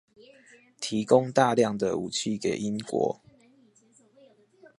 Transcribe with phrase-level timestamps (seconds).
[0.79, 3.21] 提供大量的武器給英國